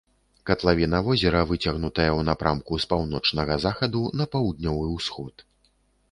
[0.49, 5.45] Катлавіна возера выцягнутая ў напрамку з паўночнага захаду на паўднёвы ўсход.